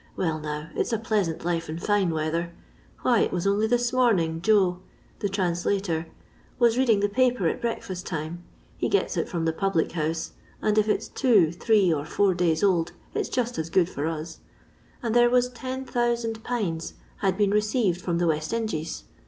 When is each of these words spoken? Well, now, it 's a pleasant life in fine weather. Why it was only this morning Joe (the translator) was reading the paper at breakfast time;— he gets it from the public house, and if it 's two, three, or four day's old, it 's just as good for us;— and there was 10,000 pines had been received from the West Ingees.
Well, 0.15 0.39
now, 0.39 0.71
it 0.75 0.87
's 0.87 0.93
a 0.93 0.97
pleasant 0.97 1.45
life 1.45 1.69
in 1.69 1.77
fine 1.77 2.09
weather. 2.09 2.51
Why 3.03 3.19
it 3.19 3.31
was 3.31 3.45
only 3.45 3.67
this 3.67 3.93
morning 3.93 4.41
Joe 4.41 4.79
(the 5.19 5.29
translator) 5.29 6.07
was 6.57 6.75
reading 6.75 7.01
the 7.01 7.07
paper 7.07 7.47
at 7.47 7.61
breakfast 7.61 8.07
time;— 8.07 8.43
he 8.79 8.89
gets 8.89 9.15
it 9.15 9.29
from 9.29 9.45
the 9.45 9.53
public 9.53 9.91
house, 9.91 10.31
and 10.59 10.79
if 10.79 10.89
it 10.89 11.03
's 11.03 11.07
two, 11.07 11.51
three, 11.51 11.93
or 11.93 12.03
four 12.03 12.33
day's 12.33 12.63
old, 12.63 12.93
it 13.13 13.27
's 13.27 13.29
just 13.29 13.59
as 13.59 13.69
good 13.69 13.89
for 13.89 14.07
us;— 14.07 14.39
and 15.03 15.13
there 15.15 15.29
was 15.29 15.49
10,000 15.49 16.43
pines 16.43 16.95
had 17.17 17.37
been 17.37 17.51
received 17.51 18.01
from 18.01 18.17
the 18.17 18.25
West 18.25 18.53
Ingees. 18.53 19.03